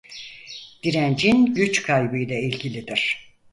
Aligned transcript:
Direncin 0.83 1.45
güç 1.45 1.81
kaybıyla 1.83 2.35
ilgilidir. 2.35 3.33